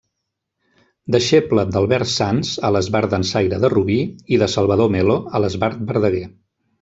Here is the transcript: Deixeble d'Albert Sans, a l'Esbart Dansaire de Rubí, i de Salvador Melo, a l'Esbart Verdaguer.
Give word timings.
Deixeble 1.15 1.65
d'Albert 1.75 2.09
Sans, 2.13 2.53
a 2.69 2.71
l'Esbart 2.75 3.11
Dansaire 3.11 3.59
de 3.65 3.71
Rubí, 3.73 3.99
i 4.37 4.39
de 4.45 4.49
Salvador 4.55 4.89
Melo, 4.97 5.19
a 5.29 5.43
l'Esbart 5.45 5.85
Verdaguer. 5.93 6.23